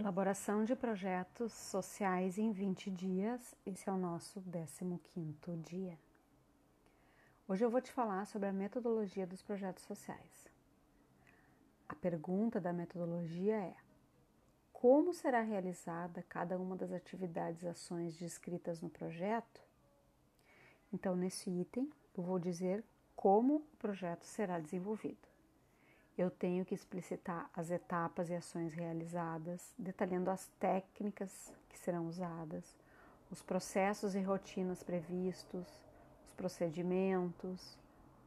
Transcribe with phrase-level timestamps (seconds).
[0.00, 3.54] Elaboração de projetos sociais em 20 dias.
[3.66, 5.98] Esse é o nosso 15º dia.
[7.46, 10.48] Hoje eu vou te falar sobre a metodologia dos projetos sociais.
[11.86, 13.76] A pergunta da metodologia é:
[14.72, 19.60] como será realizada cada uma das atividades, ações descritas no projeto?
[20.90, 22.82] Então, nesse item, eu vou dizer
[23.14, 25.29] como o projeto será desenvolvido
[26.20, 32.76] eu tenho que explicitar as etapas e ações realizadas, detalhando as técnicas que serão usadas,
[33.30, 35.66] os processos e rotinas previstos,
[36.26, 37.78] os procedimentos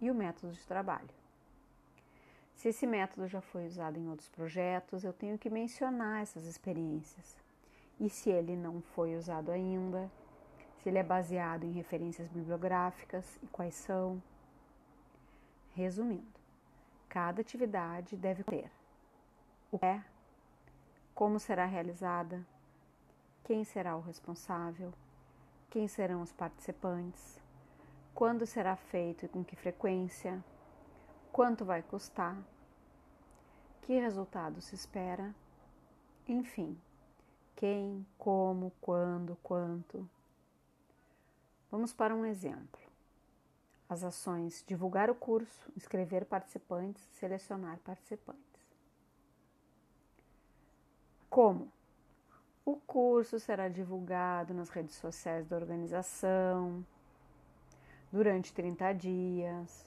[0.00, 1.10] e o método de trabalho.
[2.56, 7.36] Se esse método já foi usado em outros projetos, eu tenho que mencionar essas experiências.
[8.00, 10.10] E se ele não foi usado ainda,
[10.78, 14.22] se ele é baseado em referências bibliográficas e quais são.
[15.74, 16.41] Resumindo,
[17.12, 18.72] Cada atividade deve ter
[19.70, 20.02] o que é,
[21.14, 22.42] como será realizada,
[23.44, 24.94] quem será o responsável,
[25.68, 27.38] quem serão os participantes,
[28.14, 30.42] quando será feito e com que frequência,
[31.30, 32.34] quanto vai custar,
[33.82, 35.34] que resultado se espera,
[36.26, 36.80] enfim,
[37.54, 40.08] quem, como, quando, quanto.
[41.70, 42.91] Vamos para um exemplo
[43.92, 48.42] as ações divulgar o curso, inscrever participantes, selecionar participantes.
[51.28, 51.70] Como?
[52.64, 56.84] O curso será divulgado nas redes sociais da organização
[58.10, 59.86] durante 30 dias.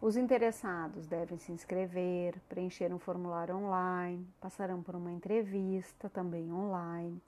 [0.00, 7.22] Os interessados devem se inscrever, preencher um formulário online, passarão por uma entrevista também online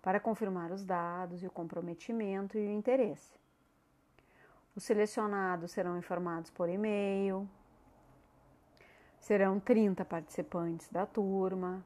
[0.00, 3.43] para confirmar os dados e o comprometimento e o interesse.
[4.76, 7.48] Os selecionados serão informados por e-mail.
[9.20, 11.84] Serão 30 participantes da turma.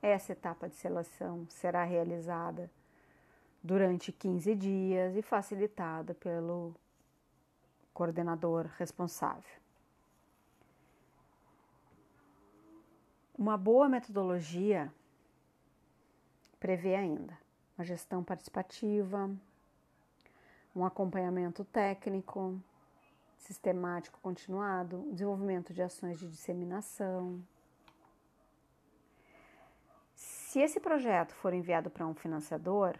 [0.00, 2.70] Essa etapa de seleção será realizada
[3.62, 6.72] durante 15 dias e facilitada pelo
[7.92, 9.56] coordenador responsável.
[13.36, 14.92] Uma boa metodologia
[16.60, 17.36] prevê ainda
[17.76, 19.28] a gestão participativa,
[20.76, 22.60] um acompanhamento técnico,
[23.38, 27.42] sistemático continuado, desenvolvimento de ações de disseminação.
[30.14, 32.94] Se esse projeto for enviado para um financiador,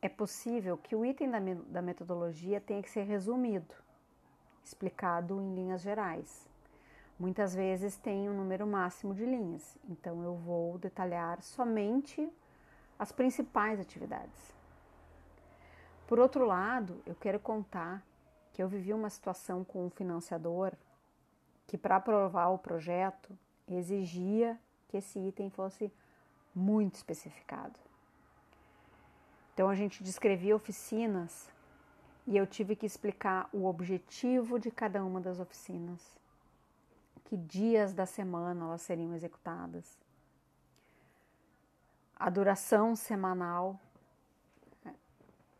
[0.00, 3.74] é possível que o item da, da metodologia tenha que ser resumido,
[4.64, 6.48] explicado em linhas gerais.
[7.18, 12.30] Muitas vezes tem um número máximo de linhas, então eu vou detalhar somente
[12.96, 14.57] as principais atividades.
[16.08, 18.02] Por outro lado, eu quero contar
[18.54, 20.72] que eu vivi uma situação com um financiador
[21.66, 23.38] que, para aprovar o projeto,
[23.68, 24.58] exigia
[24.88, 25.92] que esse item fosse
[26.54, 27.78] muito especificado.
[29.52, 31.50] Então, a gente descrevia oficinas
[32.26, 36.18] e eu tive que explicar o objetivo de cada uma das oficinas,
[37.26, 39.98] que dias da semana elas seriam executadas,
[42.16, 43.78] a duração semanal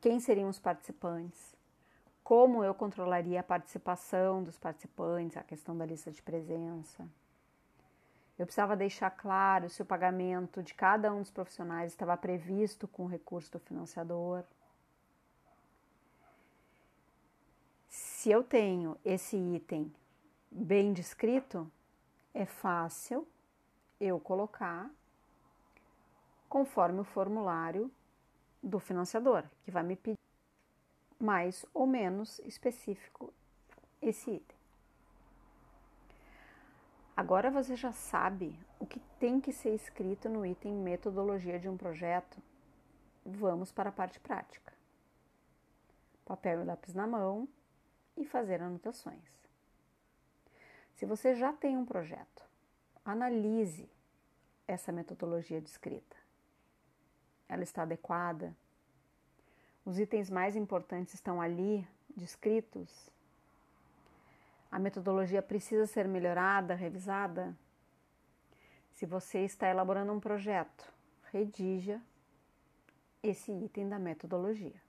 [0.00, 1.54] quem seriam os participantes,
[2.22, 7.08] como eu controlaria a participação dos participantes, a questão da lista de presença.
[8.38, 13.04] Eu precisava deixar claro se o pagamento de cada um dos profissionais estava previsto com
[13.04, 14.44] o recurso do financiador.
[17.88, 19.92] Se eu tenho esse item
[20.50, 21.70] bem descrito,
[22.32, 23.26] é fácil
[24.00, 24.88] eu colocar
[26.48, 27.90] conforme o formulário
[28.62, 30.18] do financiador, que vai me pedir
[31.18, 33.32] mais ou menos específico
[34.00, 34.56] esse item.
[37.16, 41.76] Agora você já sabe o que tem que ser escrito no item metodologia de um
[41.76, 42.40] projeto.
[43.26, 44.72] Vamos para a parte prática.
[46.24, 47.48] Papel e lápis na mão
[48.16, 49.24] e fazer anotações.
[50.94, 52.44] Se você já tem um projeto,
[53.04, 53.90] analise
[54.66, 56.27] essa metodologia descrita
[57.48, 58.54] ela está adequada?
[59.84, 61.86] Os itens mais importantes estão ali,
[62.16, 63.10] descritos?
[64.70, 67.56] A metodologia precisa ser melhorada, revisada?
[68.92, 70.92] Se você está elaborando um projeto,
[71.32, 72.02] redija
[73.22, 74.80] esse item da metodologia.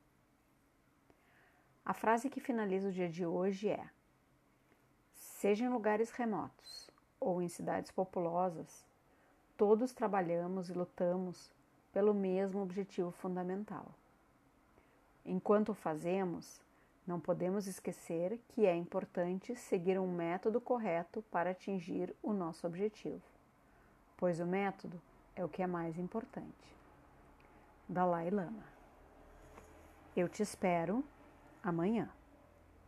[1.85, 3.89] A frase que finaliza o dia de hoje é:
[5.13, 6.89] seja em lugares remotos
[7.19, 8.85] ou em cidades populosas,
[9.55, 11.51] todos trabalhamos e lutamos
[11.99, 13.85] pelo mesmo objetivo fundamental.
[15.25, 16.61] Enquanto o fazemos,
[17.05, 23.21] não podemos esquecer que é importante seguir um método correto para atingir o nosso objetivo,
[24.15, 25.01] pois o método
[25.35, 26.73] é o que é mais importante.
[27.85, 28.63] Dalai Lama.
[30.15, 31.03] Eu te espero
[31.61, 32.09] amanhã.